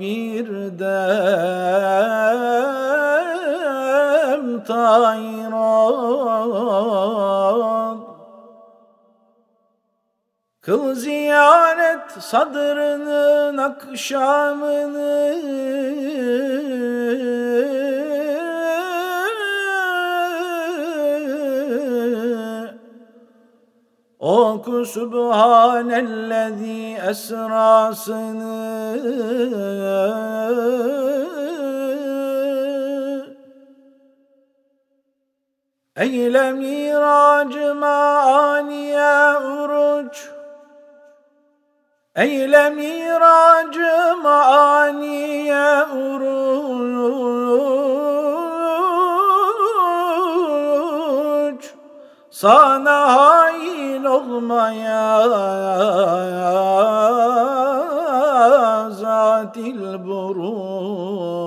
bir 0.00 0.48
dem 0.78 0.94
tayran. 4.64 5.54
Kıl 10.60 10.94
ziyaret 10.94 12.10
sadrının 12.10 13.56
akşamını 13.56 15.34
Oku 24.24 24.86
Subhanellezi 24.86 26.96
esrasını 27.10 28.54
Eyle 35.96 36.52
miracı 36.52 37.74
maniye 37.74 39.36
uruç. 39.36 40.30
Eyle 42.16 42.70
miracı 42.70 44.16
maniye 44.22 45.84
uruç. 45.84 46.44
Sana 52.30 53.14
hain 54.04 54.10
olmaya 54.10 55.28
zatil 58.90 60.06
buruç. 60.06 61.44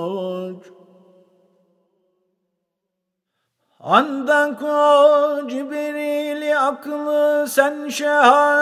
Andan 3.80 4.58
ko 4.58 5.48
Cibril'i 5.48 6.58
aklı 6.58 7.46
sen 7.48 7.88
şeha 7.88 8.58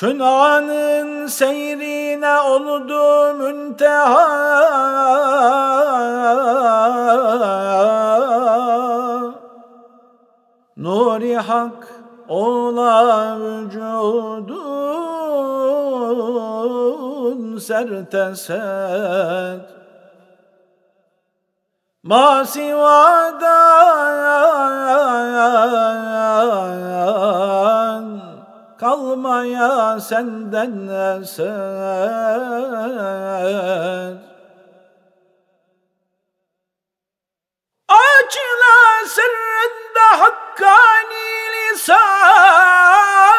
Çınanın 0.00 1.26
seyrine 1.26 2.40
oldu 2.40 3.34
münteha 3.34 4.26
Nuri 10.76 11.36
hak 11.36 11.88
ola 12.28 13.36
vücudun 13.40 14.78
serteset 17.58 18.60
Masivadan 22.02 23.46
kalmaya 28.78 30.00
senden 30.00 30.88
eser. 31.20 31.56
Açla 37.88 38.76
sırrında 39.08 40.06
hakkani 40.20 41.28
lisan 41.52 43.35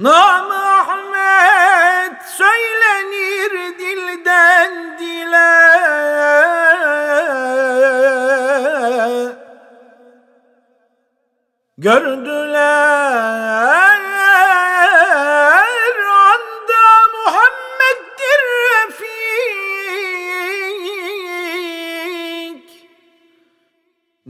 Nam 0.00 0.50
Ahmet 0.50 2.22
söylenir 2.22 3.78
dilden 3.78 4.98
dile. 4.98 5.60
Gördüler 11.78 12.80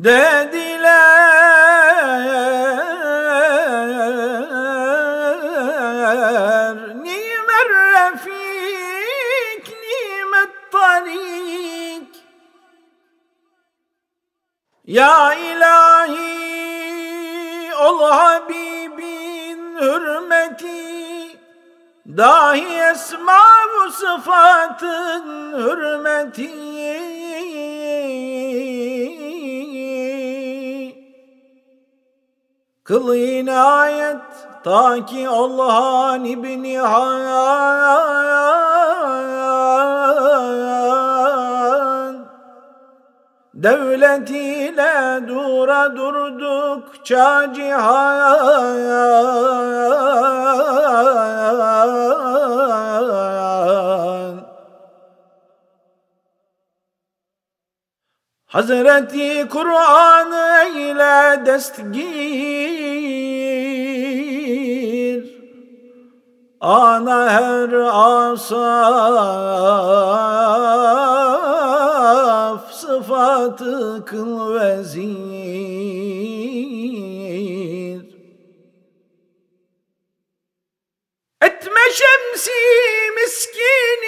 anda 0.05 0.40
Dahi 22.17 22.91
esma 22.93 23.43
bu 23.73 23.91
sıfatın 23.91 25.53
hürmeti. 25.53 26.51
Kıl 32.85 33.15
inayet 33.15 34.17
ta 34.65 35.07
ki 35.07 35.29
Allah'ın 35.29 36.25
ibni 36.25 36.79
Han 36.79 37.21
Devletiyle 43.55 45.29
dura 45.29 45.97
durdukça 45.97 47.53
cihan 47.55 48.81
Hazreti 58.51 59.49
Kur'an 59.49 60.33
eyle 60.67 61.47
destgir 61.47 62.01
Ana 66.61 67.31
her 67.31 67.71
asaf 67.71 68.35
sıfatı 72.75 74.05
kıl 74.05 74.55
vezir 74.55 75.11
Etme 81.43 81.81
şemsi 81.93 82.61
miskin 83.17 84.01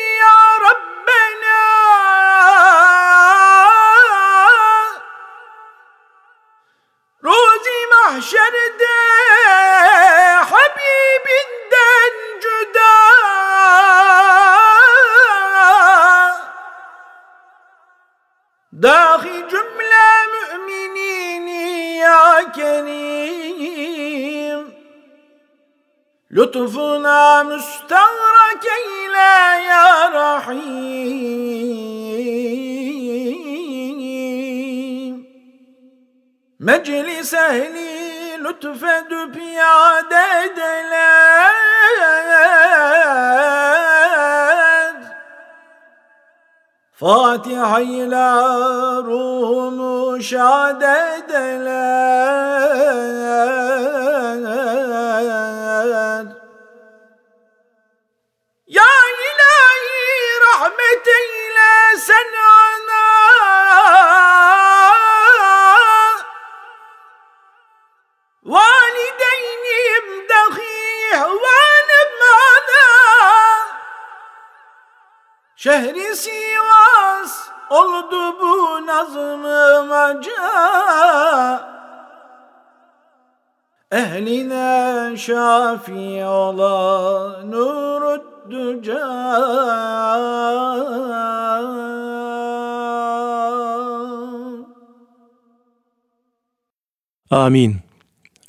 İle 47.82 48.32
ruhumu 49.04 50.22
şad 50.22 50.61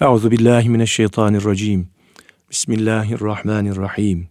Euzu 0.04 0.32
billahi 0.32 0.70
mineşşeytanirracim. 0.70 1.88
Bismillahirrahmanirrahim. 2.52 4.28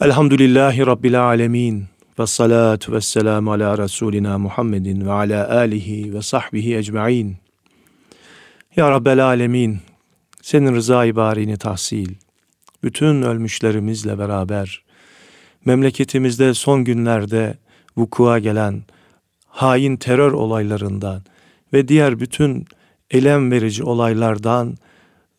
Elhamdülillahi 0.00 0.86
rabbil 0.86 1.24
alamin. 1.24 1.84
Ve 2.18 2.26
salatu 2.26 2.92
ve 2.92 3.00
selamu 3.00 3.52
ala 3.52 3.78
Resulina 3.78 4.38
Muhammedin 4.38 5.06
ve 5.06 5.12
ala 5.12 5.56
alihi 5.56 6.14
ve 6.14 6.22
sahbihi 6.22 6.76
ecmain. 6.76 7.36
Ya 8.76 8.90
Rabbel 8.90 9.24
alemin, 9.24 9.78
senin 10.42 10.74
rıza 10.74 11.04
ibarini 11.04 11.56
tahsil, 11.56 12.14
bütün 12.82 13.22
ölmüşlerimizle 13.22 14.18
beraber, 14.18 14.84
memleketimizde 15.64 16.54
son 16.54 16.84
günlerde 16.84 17.58
vukua 17.96 18.38
gelen 18.38 18.82
hain 19.46 19.96
terör 19.96 20.32
olaylarından 20.32 21.22
ve 21.72 21.88
diğer 21.88 22.20
bütün 22.20 22.66
elem 23.10 23.50
verici 23.50 23.84
olaylardan 23.84 24.76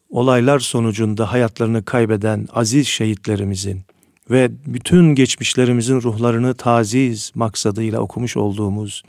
olaylar 0.10 0.60
sonucunda 0.60 1.32
hayatlarını 1.32 1.86
kaybeden 1.86 2.48
aziz 2.54 2.88
şehitlerimizin 2.88 3.82
ve 4.30 4.52
bütün 4.66 5.16
geçmişlerimizin 5.16 6.02
ruhlarını 6.02 6.54
taziz 6.54 7.32
maksadıyla 7.36 8.00
okumuş 8.00 8.38
olduğumuz 8.38 9.04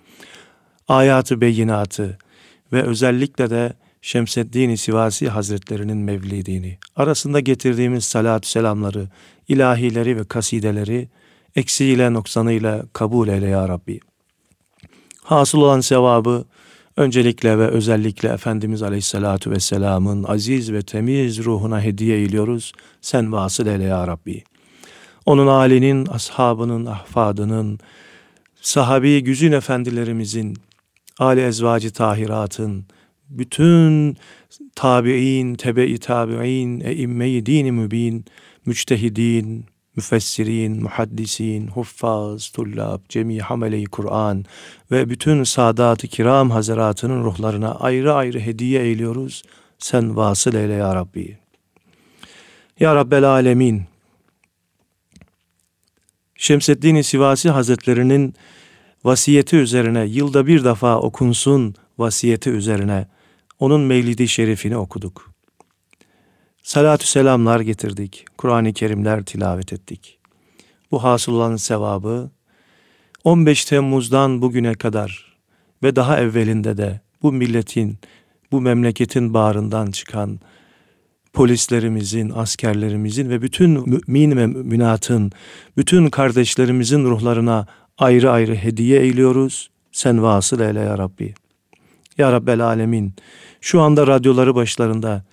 ayatı 0.89 1.41
beyinatı 1.41 2.19
ve 2.73 2.83
özellikle 2.83 3.51
de 3.51 3.73
Şemseddin 4.03 4.75
Sivasi 4.75 5.29
Hazretlerinin 5.29 5.97
mevlidini, 5.97 6.79
arasında 6.97 7.41
getirdiğimiz 7.41 8.05
salatü 8.05 8.49
selamları, 8.49 9.09
ilahileri 9.49 10.17
ve 10.17 10.25
kasideleri 10.25 11.09
eksiğiyle 11.57 12.13
noksanıyla 12.13 12.85
kabul 12.93 13.29
eyle 13.29 13.47
ya 13.47 13.69
Rabbi. 13.69 14.01
Hasıl 15.23 15.59
olan 15.59 15.81
sevabı 15.81 16.45
öncelikle 17.01 17.59
ve 17.59 17.67
özellikle 17.67 18.29
Efendimiz 18.29 18.83
Aleyhisselatü 18.83 19.51
Vesselam'ın 19.51 20.25
aziz 20.25 20.73
ve 20.73 20.83
temiz 20.83 21.45
ruhuna 21.45 21.83
hediye 21.83 22.23
ediyoruz. 22.23 22.73
Sen 23.01 23.33
vasıl 23.33 23.67
eyle 23.67 23.85
ya 23.85 24.07
Rabbi. 24.07 24.43
Onun 25.27 25.47
âlinin, 25.47 26.07
ashabının, 26.07 26.87
ahfadının, 26.87 27.79
sahabi 28.61 29.25
güzün 29.25 29.53
efendilerimizin, 29.53 30.57
âli 31.19 31.41
ezvacı 31.41 31.93
tahiratın, 31.93 32.85
bütün 33.29 34.17
tabi'in, 34.75 35.55
tebe-i 35.55 35.99
tabi'in, 35.99 36.81
eimme-i 36.81 37.47
din-i 37.47 37.73
mübin, 37.73 38.25
müçtehidin, 38.67 39.65
müfessirin, 40.01 40.83
muhaddisin, 40.83 41.67
huffaz, 41.69 42.49
tullab, 42.49 43.01
cemi 43.09 43.41
hamele-i 43.41 43.85
Kur'an 43.85 44.45
ve 44.91 45.11
bütün 45.11 45.45
sadat-ı 45.45 46.09
kiram 46.09 46.51
hazaratının 46.51 47.25
ruhlarına 47.25 47.75
ayrı 47.75 48.15
ayrı 48.15 48.41
hediye 48.41 48.83
eyliyoruz. 48.83 49.43
Sen 49.79 50.17
vasıl 50.17 50.55
eyle 50.55 50.73
ya 50.73 50.95
Rabbi. 50.95 51.39
Ya 52.81 52.95
Rabbel 52.95 53.25
Alemin, 53.25 53.83
Şemseddin 56.35 57.03
Sivasi 57.03 57.51
Hazretlerinin 57.51 58.35
vasiyeti 59.05 59.57
üzerine 59.57 60.05
yılda 60.05 60.47
bir 60.47 60.65
defa 60.65 60.99
okunsun 60.99 61.75
vasiyeti 61.99 62.51
üzerine 62.51 63.07
onun 63.59 63.81
mevlidi 63.81 64.29
şerifini 64.29 64.77
okuduk. 64.77 65.30
Salatü 66.63 67.07
selamlar 67.07 67.61
getirdik. 67.61 68.25
Kur'an-ı 68.39 68.73
Kerimler 68.73 69.25
tilavet 69.25 69.73
ettik. 69.73 70.19
Bu 70.91 71.05
hasıl 71.05 71.33
olan 71.33 71.57
sevabı 71.57 72.31
15 73.25 73.65
Temmuz'dan 73.65 74.43
bugüne 74.43 74.75
kadar 74.75 75.37
ve 75.83 75.97
daha 75.97 76.21
evvelinde 76.21 76.77
de 76.77 77.01
bu 77.23 77.33
milletin, 77.33 77.99
bu 78.53 78.61
memleketin 78.61 79.35
bağrından 79.35 79.91
çıkan 79.91 80.41
polislerimizin, 81.33 82.31
askerlerimizin 82.31 83.31
ve 83.31 83.43
bütün 83.43 83.71
mümin 83.89 84.37
ve 84.37 84.47
müminatın, 84.47 85.33
bütün 85.77 86.11
kardeşlerimizin 86.11 87.05
ruhlarına 87.05 87.67
ayrı 87.99 88.31
ayrı 88.31 88.55
hediye 88.55 89.01
eyliyoruz. 89.01 89.71
Sen 89.93 90.23
vasıl 90.23 90.61
eyle 90.61 90.81
ya 90.81 90.99
Rabbi. 90.99 91.35
Ya 92.19 92.33
Rabbel 92.33 92.61
Alemin, 92.61 93.15
şu 93.61 93.81
anda 93.81 94.07
radyoları 94.07 94.55
başlarında 94.55 95.25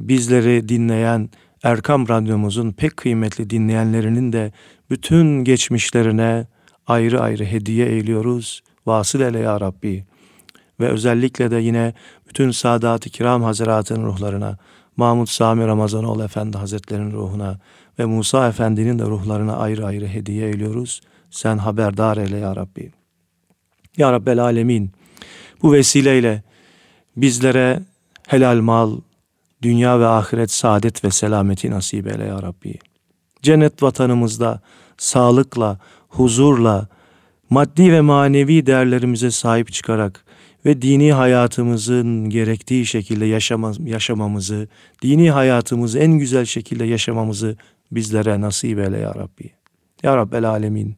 bizleri 0.00 0.68
dinleyen 0.68 1.30
Erkam 1.62 2.08
Radyomuzun 2.08 2.72
pek 2.72 2.96
kıymetli 2.96 3.50
dinleyenlerinin 3.50 4.32
de 4.32 4.52
bütün 4.90 5.44
geçmişlerine 5.44 6.46
ayrı 6.86 7.20
ayrı 7.20 7.44
hediye 7.44 7.86
eyliyoruz. 7.86 8.62
Vasıl 8.86 9.20
eyle 9.20 9.38
ya 9.38 9.60
Rabbi. 9.60 10.04
Ve 10.80 10.88
özellikle 10.88 11.50
de 11.50 11.56
yine 11.56 11.94
bütün 12.28 12.50
Sadat-ı 12.50 13.10
Kiram 13.10 13.42
Hazretlerinin 13.42 14.06
ruhlarına, 14.06 14.58
Mahmud 14.96 15.26
Sami 15.26 15.66
Ramazanoğlu 15.66 16.24
Efendi 16.24 16.58
Hazretlerinin 16.58 17.12
ruhuna 17.12 17.58
ve 17.98 18.04
Musa 18.04 18.48
Efendi'nin 18.48 18.98
de 18.98 19.04
ruhlarına 19.04 19.56
ayrı 19.56 19.86
ayrı 19.86 20.06
hediye 20.06 20.48
eyliyoruz. 20.48 21.00
Sen 21.30 21.58
haberdar 21.58 22.16
eyle 22.16 22.36
ya 22.36 22.56
Rabbi. 22.56 22.92
Ya 23.96 24.12
Rabbel 24.12 24.38
Alemin 24.38 24.90
bu 25.62 25.72
vesileyle 25.72 26.42
bizlere 27.16 27.82
helal 28.28 28.60
mal, 28.60 29.00
dünya 29.64 30.00
ve 30.00 30.06
ahiret 30.06 30.50
saadet 30.50 31.04
ve 31.04 31.10
selameti 31.10 31.70
nasip 31.70 32.06
eyle 32.06 32.24
ya 32.24 32.42
Rabbi. 32.42 32.74
Cennet 33.42 33.82
vatanımızda 33.82 34.60
sağlıkla, 34.96 35.78
huzurla, 36.08 36.88
maddi 37.50 37.92
ve 37.92 38.00
manevi 38.00 38.66
değerlerimize 38.66 39.30
sahip 39.30 39.72
çıkarak 39.72 40.24
ve 40.66 40.82
dini 40.82 41.12
hayatımızın 41.12 42.30
gerektiği 42.30 42.86
şekilde 42.86 43.26
yaşama, 43.26 43.72
yaşamamızı, 43.84 44.68
dini 45.02 45.30
hayatımızı 45.30 45.98
en 45.98 46.12
güzel 46.12 46.44
şekilde 46.44 46.84
yaşamamızı 46.84 47.56
bizlere 47.92 48.40
nasip 48.40 48.78
eyle 48.78 48.98
ya 48.98 49.14
Rabbi. 49.14 49.50
Ya 50.02 50.16
Rabbel 50.16 50.48
Alemin, 50.48 50.96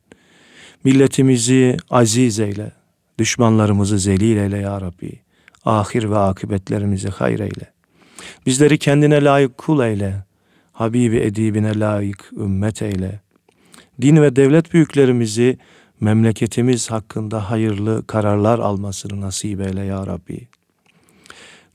milletimizi 0.85 1.77
aziz 1.91 2.41
eyle, 2.41 2.73
düşmanlarımızı 3.19 3.99
zelil 3.99 4.37
eyle 4.37 4.59
ya 4.59 4.81
Rabbi. 4.81 5.21
Ahir 5.65 6.11
ve 6.11 6.19
akıbetlerimizi 6.19 7.09
hayır 7.09 7.41
eyle. 7.41 7.76
Bizleri 8.47 8.79
kendine 8.79 9.25
layık 9.25 9.59
kul 9.59 9.85
eyle. 9.85 10.25
Habibi 10.73 11.17
edibine 11.17 11.79
layık 11.79 12.33
ümmet 12.37 12.83
eyle. 12.83 13.21
Din 14.03 14.23
ve 14.23 14.37
devlet 14.37 14.73
büyüklerimizi 14.73 15.59
memleketimiz 16.01 16.91
hakkında 16.91 17.51
hayırlı 17.51 18.07
kararlar 18.07 18.59
almasını 18.59 19.21
nasip 19.21 19.61
eyle 19.61 19.85
ya 19.85 20.07
Rabbi. 20.07 20.49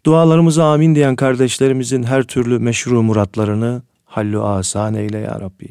Dualarımıza 0.06 0.72
amin 0.72 0.96
diyen 0.96 1.16
kardeşlerimizin 1.16 2.04
her 2.04 2.24
türlü 2.24 2.60
meşru 2.60 3.04
muratlarını 3.04 3.82
hallu 4.06 4.46
asan 4.46 4.94
eyle 4.94 5.18
ya 5.18 5.42
Rabbi. 5.42 5.70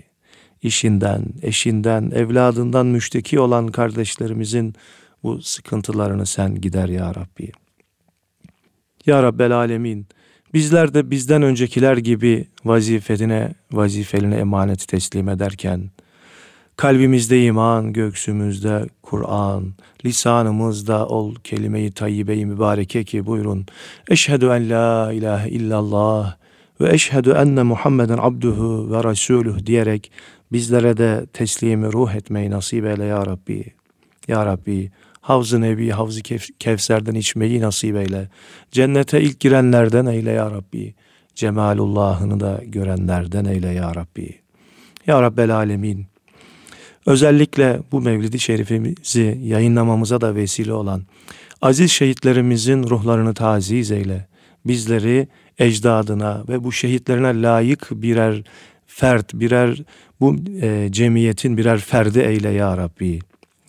İşinden, 0.62 1.24
eşinden, 1.42 2.10
evladından 2.10 2.86
müşteki 2.86 3.40
olan 3.40 3.66
kardeşlerimizin 3.66 4.74
bu 5.22 5.42
sıkıntılarını 5.42 6.26
sen 6.26 6.60
gider 6.60 6.88
ya 6.88 7.14
Rabbi. 7.14 7.52
Ya 9.06 9.22
Rabbel 9.22 9.52
Alemin, 9.52 10.06
bizler 10.54 10.94
de 10.94 11.10
bizden 11.10 11.42
öncekiler 11.42 11.96
gibi 11.96 12.46
vazifetine, 12.64 13.54
vazifeline 13.72 14.36
emanet 14.36 14.88
teslim 14.88 15.28
ederken, 15.28 15.90
kalbimizde 16.76 17.44
iman, 17.44 17.92
göksümüzde 17.92 18.86
Kur'an, 19.02 19.74
lisanımızda 20.04 21.06
ol 21.06 21.34
kelime-i 21.44 21.92
tayyibe-i 21.92 22.46
mübareke 22.46 23.04
ki 23.04 23.26
buyurun. 23.26 23.66
Eşhedü 24.08 24.46
en 24.46 24.70
la 24.70 25.12
ilahe 25.12 25.50
illallah 25.50 26.36
ve 26.80 26.94
eşhedü 26.94 27.30
enne 27.30 27.62
Muhammeden 27.62 28.18
abduhu 28.20 28.92
ve 28.92 29.10
resuluh 29.10 29.66
diyerek 29.66 30.12
bizlere 30.52 30.96
de 30.96 31.26
teslimi 31.32 31.92
ruh 31.92 32.14
etmeyi 32.14 32.50
nasip 32.50 32.84
eyle 32.86 33.04
ya 33.04 33.26
Rabbi. 33.26 33.64
Ya 34.28 34.46
Rabbi 34.46 34.90
Havz-ı 35.20 35.60
Nebi, 35.60 35.90
Havz-ı 35.90 36.22
Kevser'den 36.58 37.14
içmeyi 37.14 37.60
nasip 37.60 37.96
eyle. 37.96 38.28
Cennete 38.70 39.22
ilk 39.22 39.40
girenlerden 39.40 40.06
eyle 40.06 40.30
ya 40.30 40.50
Rabbi. 40.50 40.94
Cemalullah'ını 41.34 42.40
da 42.40 42.60
görenlerden 42.66 43.44
eyle 43.44 43.68
ya 43.68 43.94
Rabbi. 43.94 44.40
Ya 45.06 45.22
Rabbel 45.22 45.54
Alemin. 45.54 46.06
Özellikle 47.06 47.80
bu 47.92 48.00
Mevlidi 48.00 48.38
Şerifimizi 48.38 49.38
yayınlamamıza 49.42 50.20
da 50.20 50.34
vesile 50.34 50.72
olan 50.72 51.02
aziz 51.62 51.90
şehitlerimizin 51.90 52.82
ruhlarını 52.82 53.34
taziz 53.34 53.90
eyle. 53.90 54.26
Bizleri 54.66 55.28
ecdadına 55.58 56.44
ve 56.48 56.64
bu 56.64 56.72
şehitlerine 56.72 57.42
layık 57.42 57.88
birer 57.90 58.42
fert, 58.86 59.34
birer 59.34 59.82
bu 60.20 60.36
e, 60.62 60.88
cemiyetin 60.90 61.56
birer 61.56 61.78
ferdi 61.78 62.18
eyle 62.18 62.50
ya 62.50 62.76
Rabbi. 62.76 63.18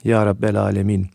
Ya 0.03 0.25
Rabbel 0.25 0.55
Alemin 0.55 1.07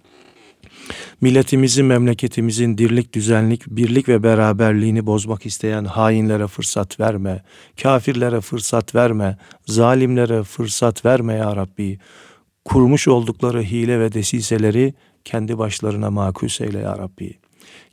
milletimizin, 1.20 1.86
memleketimizin 1.86 2.78
dirlik, 2.78 3.12
düzenlik, 3.12 3.66
birlik 3.66 4.08
ve 4.08 4.22
beraberliğini 4.22 5.06
bozmak 5.06 5.46
isteyen 5.46 5.84
hainlere 5.84 6.46
fırsat 6.46 7.00
verme, 7.00 7.42
kafirlere 7.82 8.40
fırsat 8.40 8.94
verme, 8.94 9.36
zalimlere 9.66 10.42
fırsat 10.42 11.04
verme 11.04 11.34
ya 11.34 11.56
Rabbi. 11.56 11.98
Kurmuş 12.64 13.08
oldukları 13.08 13.62
hile 13.62 14.00
ve 14.00 14.12
desiseleri 14.12 14.94
kendi 15.24 15.58
başlarına 15.58 16.10
makus 16.10 16.60
eyle 16.60 16.78
ya 16.78 16.98
Rabbi. 16.98 17.34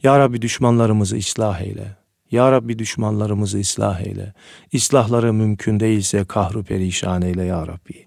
Ya 0.04 0.20
Rabbi 0.20 0.41
düşmanlarımızı 0.41 1.18
ıslah 1.18 1.62
eyle. 1.62 1.98
Ya 2.32 2.52
Rabbi 2.52 2.80
düşmanlarımızı 2.80 3.60
ıslah 3.60 4.02
eyle. 4.02 4.34
İslahları 4.72 5.34
mümkün 5.34 5.80
değilse 5.80 6.26
kahru 6.26 6.64
perişan 6.64 7.22
eyle 7.22 7.44
ya 7.44 7.68
Rabbi. 7.68 8.06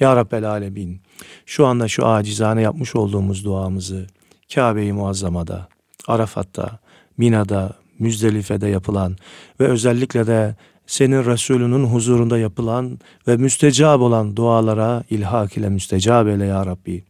Ya 0.00 0.16
Rabbel 0.16 0.50
Alemin 0.50 1.00
şu 1.46 1.66
anda 1.66 1.88
şu 1.88 2.06
acizane 2.06 2.62
yapmış 2.62 2.96
olduğumuz 2.96 3.44
duamızı 3.44 4.06
Kabe-i 4.54 4.92
Muazzama'da, 4.92 5.68
Arafat'ta, 6.06 6.78
Mina'da, 7.16 7.72
Müzdelife'de 7.98 8.68
yapılan 8.68 9.16
ve 9.60 9.66
özellikle 9.66 10.26
de 10.26 10.56
senin 10.86 11.26
Resulünün 11.26 11.84
huzurunda 11.84 12.38
yapılan 12.38 12.98
ve 13.28 13.36
müstecab 13.36 14.00
olan 14.00 14.36
dualara 14.36 15.04
ilhak 15.10 15.56
ile 15.56 15.68
müstecab 15.68 16.26
eyle 16.26 16.44
ya 16.44 16.66
Rabbi. 16.66 17.04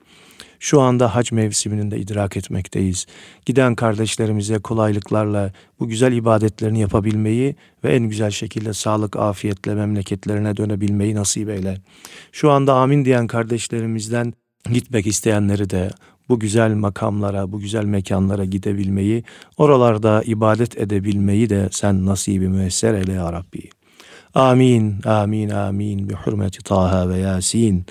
Şu 0.61 0.81
anda 0.81 1.15
hac 1.15 1.33
mevsiminin 1.33 1.91
de 1.91 1.99
idrak 1.99 2.37
etmekteyiz. 2.37 3.07
Giden 3.47 3.75
kardeşlerimize 3.75 4.59
kolaylıklarla 4.59 5.53
bu 5.81 5.89
güzel 5.89 6.13
ibadetlerini 6.13 6.81
yapabilmeyi 6.81 7.57
ve 7.85 7.95
en 7.95 8.09
güzel 8.09 8.31
şekilde 8.31 8.73
sağlık, 8.73 9.17
afiyetle 9.17 9.75
memleketlerine 9.75 10.57
dönebilmeyi 10.57 11.15
nasip 11.15 11.49
eyle. 11.49 11.79
Şu 12.33 12.51
anda 12.51 12.75
amin 12.75 13.05
diyen 13.05 13.27
kardeşlerimizden 13.27 14.33
gitmek 14.73 15.07
isteyenleri 15.07 15.71
de 15.71 15.91
bu 16.33 16.39
güzel 16.39 16.75
makamlara, 16.75 17.53
bu 17.53 17.61
güzel 17.61 17.85
mekanlara 17.85 18.45
gidebilmeyi, 18.45 19.25
oralarda 19.57 20.23
ibadet 20.27 20.79
edebilmeyi 20.79 21.51
de 21.51 21.69
sen 21.71 22.07
nasibi 22.07 22.49
müesser 22.49 22.95
eyle 22.95 23.13
ya 23.13 23.33
Rabbi. 23.33 23.71
Amin, 24.35 24.97
amin, 25.05 25.49
amin. 25.51 26.09
Bi 26.09 26.15
hürmeti 26.27 26.63
Taha 26.65 27.09
ve 27.09 27.19
Yasin. 27.19 27.87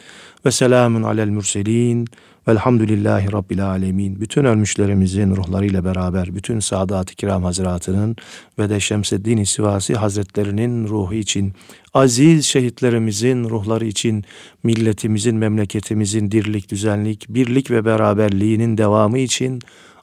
Ve 0.45 0.51
selamun 0.51 1.03
alel 1.03 1.27
mürselin. 1.27 2.07
Velhamdülillahi 2.47 3.31
Rabbil 3.31 3.65
alemin. 3.65 4.21
Bütün 4.21 4.45
ölmüşlerimizin 4.45 5.35
ruhlarıyla 5.35 5.85
beraber, 5.85 6.35
bütün 6.35 6.59
Sadat-ı 6.59 7.15
Kiram 7.15 7.43
Hazretlerinin 7.43 8.15
ve 8.59 8.69
de 8.69 8.79
Şemseddin 8.79 9.43
Sivasi 9.43 9.93
Hazretlerinin 9.93 10.87
ruhu 10.87 11.13
için, 11.13 11.53
aziz 11.93 12.45
şehitlerimizin 12.45 13.49
ruhları 13.49 13.85
için, 13.85 14.23
milletimizin, 14.63 15.35
memleketimizin 15.35 16.31
dirlik, 16.31 16.71
düzenlik, 16.71 17.25
birlik 17.29 17.71
ve 17.71 17.85
beraberliğinin 17.85 18.77
devamı 18.77 19.19
için, 19.19 19.59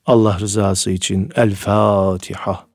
Allah 0.07 0.39
rızası 0.41 0.91
için 0.91 1.31
El 1.37 1.55
Fatiha. 1.55 2.69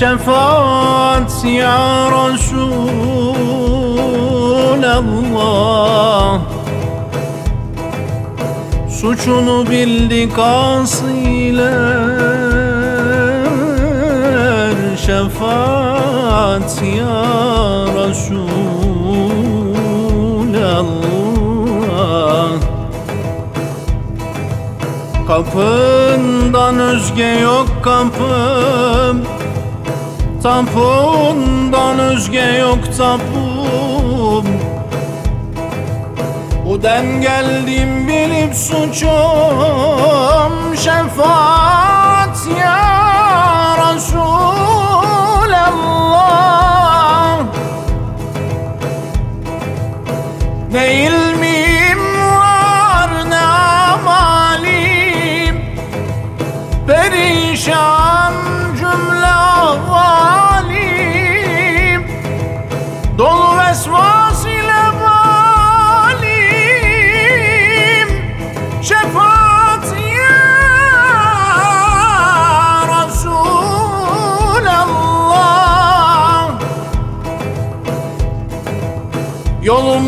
Şefaat 0.00 1.44
ya 1.44 2.08
Resulallah 2.10 2.80
Suçunu 9.00 9.70
bildik 9.70 10.38
asiler 10.38 11.76
Şefaat 15.06 16.82
ya 16.82 17.24
Resulallah. 17.96 18.50
Kapından 25.28 26.78
özge 26.78 27.38
yok 27.42 27.68
kapım 27.82 29.29
Tampundan 30.42 31.98
özge 31.98 32.56
yok 32.60 32.78
tapum 32.98 34.46
Bu 36.66 36.82
den 36.82 37.20
geldim 37.20 38.08
bilip 38.08 38.54
suçum 38.54 39.10
Şefaat 40.76 42.48
ya 42.60 42.80
Resulallah. 43.94 44.60
Ne 50.72 50.94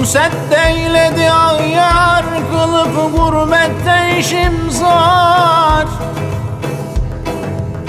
Yolum 0.02 0.12
set 0.12 0.32
eyledi 0.66 1.30
ayar 1.30 2.24
Kılıp 2.52 2.94
gurbette 3.16 4.18
işim 4.18 4.70
zar. 4.70 5.86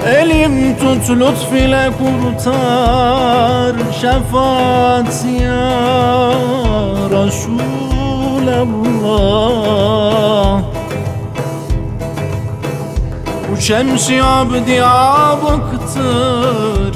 Elim 0.07 0.77
tut 0.77 1.09
lütfile 1.09 1.89
kurtar 1.97 3.75
Şefaat 4.01 5.25
ya 5.41 5.71
Resulallah 7.09 8.67
Bu 13.51 13.57
şemsi 13.61 14.23
abdi 14.23 14.83
abıktır 14.83 16.95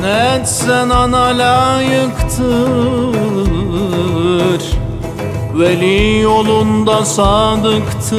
Ne 0.00 0.36
etsen 0.40 0.90
ana 0.90 1.38
layıktır 1.38 3.37
Veli 5.58 6.20
yolunda 6.20 7.04
sadıktır. 7.04 8.18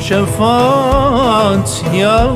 Şefaat 0.00 1.84
ya 1.94 2.30